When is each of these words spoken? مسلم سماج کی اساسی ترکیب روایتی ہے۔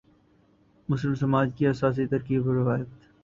مسلم 0.89 1.13
سماج 1.15 1.49
کی 1.57 1.67
اساسی 1.67 2.05
ترکیب 2.07 2.49
روایتی 2.49 2.91
ہے۔ 2.91 3.09